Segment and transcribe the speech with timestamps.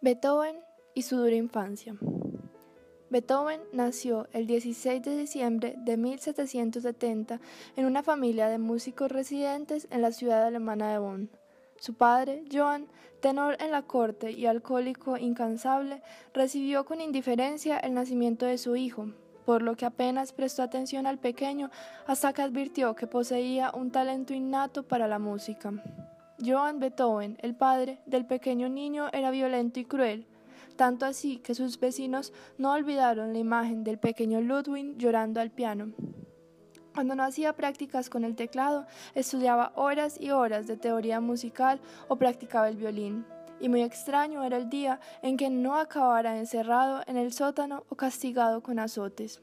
[0.00, 0.60] Beethoven
[0.94, 1.96] y su dura infancia.
[3.10, 7.40] Beethoven nació el 16 de diciembre de 1770
[7.74, 11.30] en una familia de músicos residentes en la ciudad alemana de Bonn.
[11.80, 12.86] Su padre, Johann,
[13.20, 16.00] tenor en la corte y alcohólico incansable,
[16.32, 19.08] recibió con indiferencia el nacimiento de su hijo,
[19.44, 21.72] por lo que apenas prestó atención al pequeño
[22.06, 25.72] hasta que advirtió que poseía un talento innato para la música.
[26.44, 30.26] Johann Beethoven, el padre del pequeño niño, era violento y cruel,
[30.76, 35.92] tanto así que sus vecinos no olvidaron la imagen del pequeño Ludwig llorando al piano.
[36.94, 42.16] Cuando no hacía prácticas con el teclado, estudiaba horas y horas de teoría musical o
[42.16, 43.24] practicaba el violín.
[43.60, 47.96] Y muy extraño era el día en que no acabara encerrado en el sótano o
[47.96, 49.40] castigado con azotes.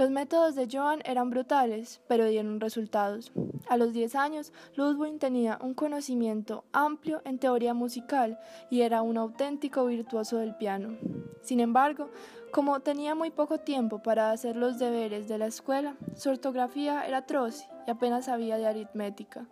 [0.00, 3.32] Los métodos de Johann eran brutales, pero dieron resultados.
[3.68, 8.40] A los 10 años, Ludwig tenía un conocimiento amplio en teoría musical
[8.70, 10.96] y era un auténtico virtuoso del piano.
[11.42, 12.08] Sin embargo,
[12.50, 17.18] como tenía muy poco tiempo para hacer los deberes de la escuela, su ortografía era
[17.18, 19.48] atroz y apenas sabía de aritmética.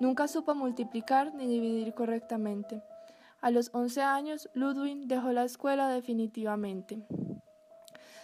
[0.00, 2.82] Nunca supo multiplicar ni dividir correctamente.
[3.40, 7.06] A los 11 años, Ludwig dejó la escuela definitivamente.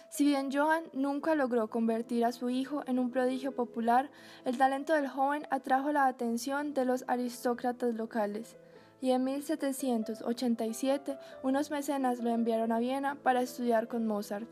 [0.09, 4.09] Si bien Johann nunca logró convertir a su hijo en un prodigio popular,
[4.43, 8.57] el talento del joven atrajo la atención de los aristócratas locales,
[9.01, 14.47] y en 1787 unos mecenas lo enviaron a Viena para estudiar con Mozart.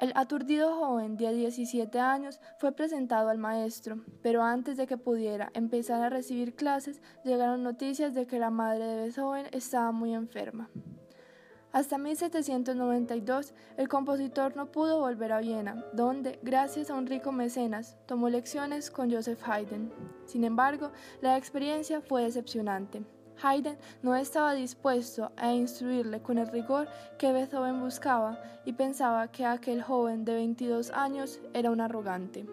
[0.00, 5.50] El aturdido joven de 17 años fue presentado al maestro, pero antes de que pudiera
[5.54, 10.70] empezar a recibir clases llegaron noticias de que la madre de Beethoven estaba muy enferma.
[11.70, 17.98] Hasta 1792 el compositor no pudo volver a Viena, donde, gracias a un rico mecenas,
[18.06, 19.92] tomó lecciones con Joseph Haydn.
[20.24, 23.02] Sin embargo, la experiencia fue decepcionante.
[23.42, 29.44] Haydn no estaba dispuesto a instruirle con el rigor que Beethoven buscaba y pensaba que
[29.44, 32.46] aquel joven de 22 años era un arrogante.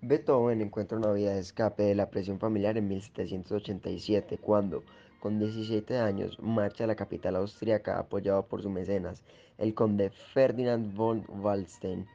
[0.00, 4.84] Beethoven encuentra una vía de escape de la presión familiar en 1787, cuando,
[5.18, 9.24] con 17 años, marcha a la capital austríaca apoyado por su mecenas,
[9.58, 12.06] el conde Ferdinand von Waldstein,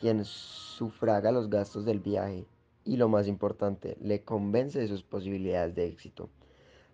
[0.00, 2.46] quien sufraga los gastos del viaje
[2.86, 6.30] y, lo más importante, le convence de sus posibilidades de éxito.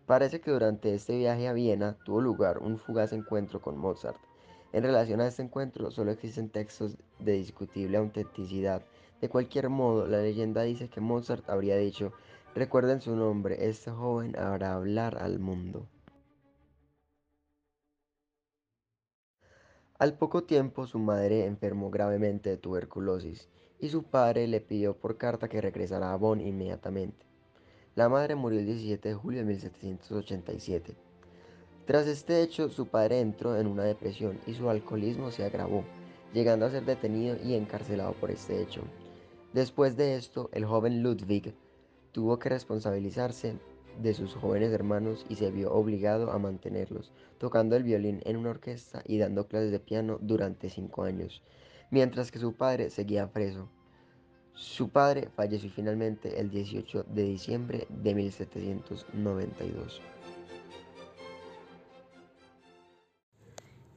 [0.07, 4.19] Parece que durante este viaje a Viena tuvo lugar un fugaz encuentro con Mozart.
[4.73, 8.83] En relación a este encuentro solo existen textos de discutible autenticidad
[9.21, 12.13] de cualquier modo, la leyenda dice que Mozart habría dicho,
[12.55, 15.89] recuerden su nombre, este joven hará hablar al mundo.
[19.99, 25.17] Al poco tiempo su madre enfermó gravemente de tuberculosis y su padre le pidió por
[25.17, 27.25] carta que regresara a Bonn inmediatamente.
[27.95, 30.95] La madre murió el 17 de julio de 1787.
[31.87, 35.83] Tras este hecho, su padre entró en una depresión y su alcoholismo se agravó,
[36.35, 38.83] llegando a ser detenido y encarcelado por este hecho.
[39.57, 41.55] Después de esto, el joven Ludwig
[42.13, 43.57] tuvo que responsabilizarse
[44.03, 48.51] de sus jóvenes hermanos y se vio obligado a mantenerlos, tocando el violín en una
[48.51, 51.43] orquesta y dando clases de piano durante cinco años,
[51.91, 53.71] mientras que su padre seguía preso.
[54.53, 60.03] Su padre falleció finalmente el 18 de diciembre de 1792.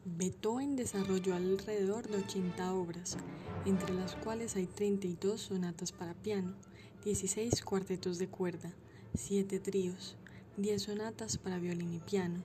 [0.06, 3.18] Beethoven desarrolló alrededor de 80 obras,
[3.66, 6.56] entre las cuales hay 32 sonatas para piano,
[7.04, 8.74] 16 cuartetos de cuerda,
[9.16, 10.16] 7 tríos,
[10.56, 12.44] 10 sonatas para violín y piano,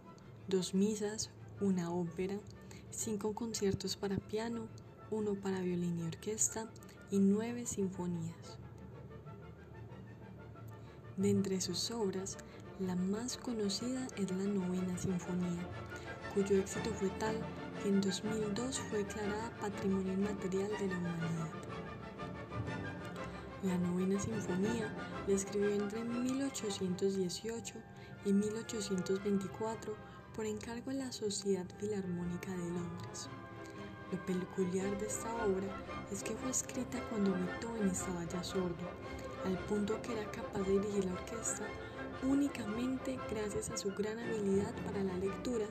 [0.48, 2.40] 2 misas, una ópera,
[2.90, 4.68] 5 conciertos para piano,
[5.12, 6.68] 1 para violín y orquesta
[7.10, 8.58] y 9 sinfonías.
[11.16, 12.36] De entre sus obras,
[12.80, 15.68] la más conocida es la novena sinfonía,
[16.34, 17.36] cuyo éxito fue tal
[17.80, 21.50] que en 2002 fue declarada Patrimonio Inmaterial de la Humanidad.
[23.62, 24.92] La novena sinfonía
[25.26, 27.74] la escribió entre 1818
[28.24, 29.96] y 1824
[30.34, 33.28] por encargo de la Sociedad Filarmónica de Londres.
[34.10, 35.68] Lo peculiar de esta obra
[36.10, 38.90] es que fue escrita cuando Beethoven estaba ya sordo,
[39.44, 41.64] al punto que era capaz de dirigir la orquesta
[42.22, 45.66] únicamente gracias a su gran habilidad para la lectura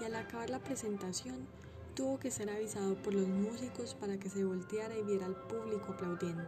[0.00, 1.46] y al acabar la presentación
[1.94, 5.92] tuvo que ser avisado por los músicos para que se volteara y viera al público
[5.92, 6.44] aplaudiendo.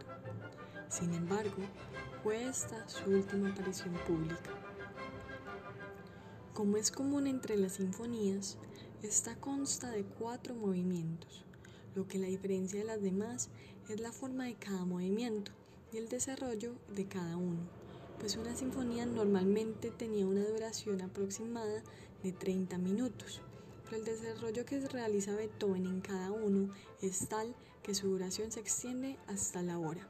[0.89, 1.63] Sin embargo,
[2.23, 4.51] fue esta su última aparición pública.
[6.53, 8.57] Como es común entre las sinfonías,
[9.03, 11.43] esta consta de cuatro movimientos.
[11.95, 13.49] Lo que la diferencia de las demás
[13.89, 15.51] es la forma de cada movimiento
[15.91, 17.59] y el desarrollo de cada uno.
[18.19, 21.81] pues una sinfonía normalmente tenía una duración aproximada
[22.23, 23.41] de 30 minutos,
[23.83, 26.69] pero el desarrollo que realiza Beethoven en cada uno
[27.01, 30.07] es tal que su duración se extiende hasta la hora.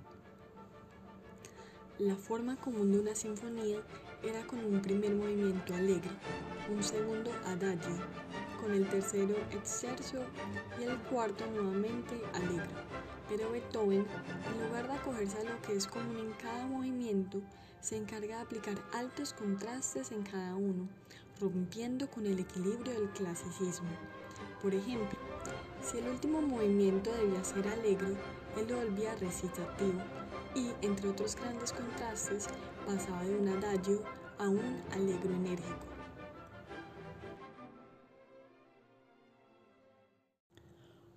[2.00, 3.80] La forma común de una sinfonía
[4.24, 6.12] era con un primer movimiento alegre,
[6.70, 7.96] un segundo adagio,
[8.60, 10.22] con el tercero exercio
[10.80, 12.70] y el cuarto nuevamente alegre.
[13.30, 17.42] Pero Beethoven, en lugar de acogerse a lo que es común en cada movimiento,
[17.80, 20.88] se encarga de aplicar altos contrastes en cada uno,
[21.42, 23.90] rompiendo con el equilibrio del clasicismo.
[24.62, 25.18] Por ejemplo,
[25.84, 28.16] si el último movimiento debía ser alegre,
[28.58, 30.00] él lo volvía recitativo
[30.56, 32.48] y, entre otros grandes contrastes,
[32.86, 34.04] pasaba de un adagio
[34.38, 35.88] a un alegro enérgico.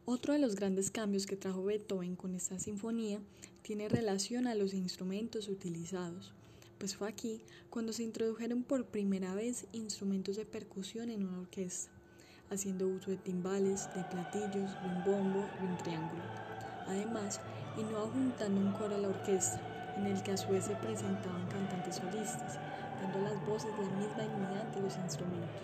[0.06, 3.21] Otro de los grandes cambios que trajo Beethoven con esta sinfonía
[3.62, 6.35] tiene relación a los instrumentos utilizados,
[6.79, 11.93] pues fue aquí cuando se introdujeron por primera vez instrumentos de percusión en una orquesta,
[12.50, 16.23] haciendo uso de timbales, de platillos, de un bombo y un triángulo.
[16.87, 17.41] Además,
[17.82, 19.61] no juntando un coro a la orquesta,
[19.97, 22.59] en el que a su vez se presentaban cantantes solistas,
[23.00, 25.62] dando las voces la misma dignidad de los instrumentos.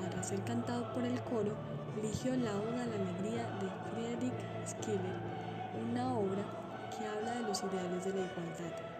[0.00, 1.56] Para ser cantado por el coro,
[1.98, 5.20] eligió la Oda a la Alegría de Friedrich Schiller,
[5.90, 8.93] una obra que habla de los ideales de la igualdad,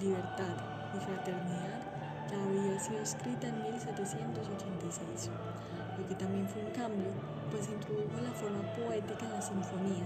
[0.00, 0.56] libertad
[0.94, 1.92] y fraternidad
[2.28, 5.30] que había sido escrita en 1786,
[5.98, 7.08] lo que también fue un cambio,
[7.50, 10.04] pues introdujo la forma poética en la sinfonía,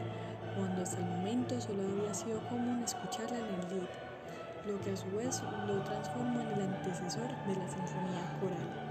[0.56, 3.88] cuando hasta el momento solo había sido común escucharla en el lied,
[4.66, 8.86] lo que a su vez lo transformó en el antecesor de la sinfonía coral.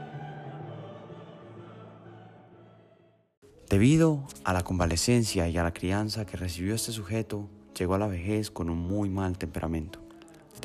[3.69, 8.07] Debido a la convalecencia y a la crianza que recibió este sujeto, llegó a la
[8.07, 10.04] vejez con un muy mal temperamento,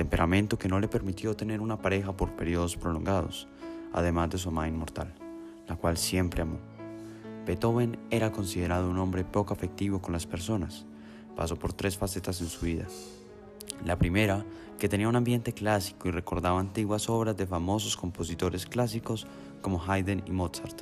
[0.00, 3.46] temperamento que no le permitió tener una pareja por periodos prolongados,
[3.92, 5.12] además de su amada inmortal,
[5.68, 6.56] la cual siempre amó.
[7.44, 10.86] Beethoven era considerado un hombre poco afectivo con las personas.
[11.36, 12.86] Pasó por tres facetas en su vida.
[13.84, 14.42] La primera,
[14.78, 19.26] que tenía un ambiente clásico y recordaba antiguas obras de famosos compositores clásicos
[19.60, 20.80] como Haydn y Mozart.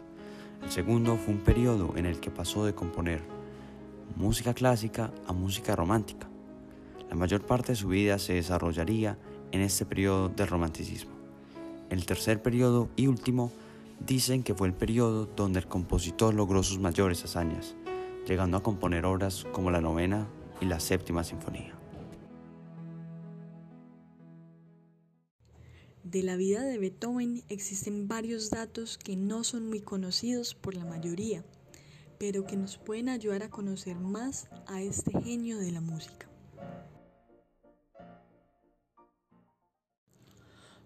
[0.62, 3.20] El segundo fue un periodo en el que pasó de componer
[4.14, 6.28] música clásica a música romántica.
[7.08, 9.18] La mayor parte de su vida se desarrollaría
[9.50, 11.12] en este periodo del romanticismo.
[11.90, 13.50] El tercer periodo y último
[14.06, 17.76] dicen que fue el periodo donde el compositor logró sus mayores hazañas,
[18.26, 20.28] llegando a componer obras como la novena
[20.60, 21.74] y la séptima sinfonía.
[26.04, 30.84] De la vida de Beethoven existen varios datos que no son muy conocidos por la
[30.84, 31.44] mayoría,
[32.18, 36.27] pero que nos pueden ayudar a conocer más a este genio de la música.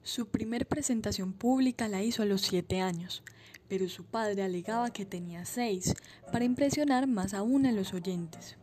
[0.04, 3.22] Su primer presentación pública la hizo a los siete años,
[3.68, 5.94] pero su padre alegaba que tenía seis
[6.32, 8.56] para impresionar más aún a los oyentes.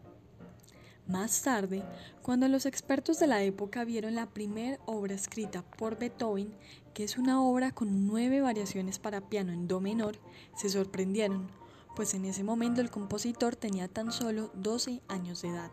[1.08, 1.82] Más tarde,
[2.22, 6.54] cuando los expertos de la época vieron la primera obra escrita por Beethoven,
[6.94, 10.20] que es una obra con nueve variaciones para piano en Do menor,
[10.58, 11.50] se sorprendieron,
[11.96, 15.72] pues en ese momento el compositor tenía tan solo 12 años de edad.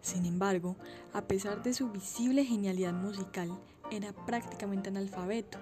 [0.00, 0.76] Sin embargo,
[1.12, 3.50] a pesar de su visible genialidad musical,
[3.96, 5.58] era prácticamente analfabeto,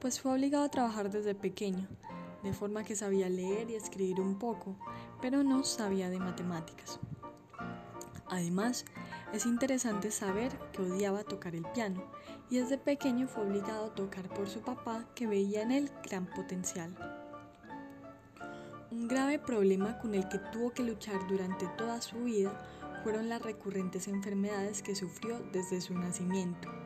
[0.00, 1.88] pues fue obligado a trabajar desde pequeño,
[2.42, 4.76] de forma que sabía leer y escribir un poco,
[5.20, 7.00] pero no sabía de matemáticas.
[8.26, 8.84] Además,
[9.32, 12.04] es interesante saber que odiaba tocar el piano
[12.50, 16.26] y desde pequeño fue obligado a tocar por su papá que veía en él gran
[16.26, 16.94] potencial.
[18.90, 22.52] Un grave problema con el que tuvo que luchar durante toda su vida
[23.02, 26.83] fueron las recurrentes enfermedades que sufrió desde su nacimiento.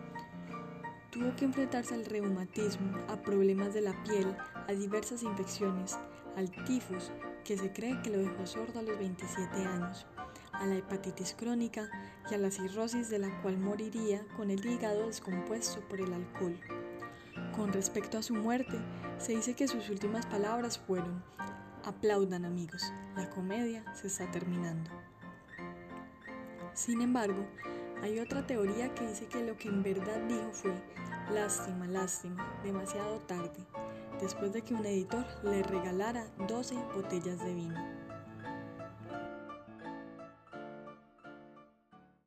[1.11, 4.37] Tuvo que enfrentarse al reumatismo, a problemas de la piel,
[4.67, 5.99] a diversas infecciones,
[6.37, 7.11] al tifus,
[7.45, 10.07] que se cree que lo dejó sordo a los 27 años,
[10.53, 11.89] a la hepatitis crónica
[12.31, 16.61] y a la cirrosis de la cual moriría con el hígado descompuesto por el alcohol.
[17.57, 18.79] Con respecto a su muerte,
[19.17, 21.25] se dice que sus últimas palabras fueron,
[21.85, 24.91] aplaudan amigos, la comedia se está terminando.
[26.75, 27.47] Sin embargo,
[28.03, 30.75] hay otra teoría que dice que lo que en verdad dijo fue,
[31.33, 33.67] lástima, lástima, demasiado tarde,
[34.21, 37.98] después de que un editor le regalara 12 botellas de vino.